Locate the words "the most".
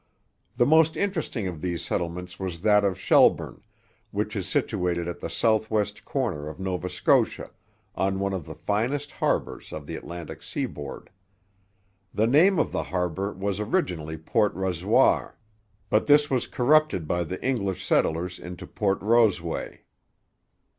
0.57-0.97